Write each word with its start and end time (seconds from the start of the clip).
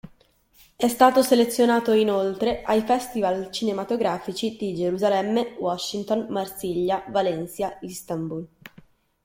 È 0.75 0.87
stato 0.87 1.21
selezionato 1.21 1.91
inoltre 1.91 2.63
ai 2.63 2.81
festival 2.81 3.51
cinematografici 3.51 4.55
di 4.57 4.73
Gerusalemme, 4.73 5.55
Washington, 5.59 6.25
Marsiglia, 6.31 7.05
Valencia, 7.09 7.77
Istanbul. 7.81 8.47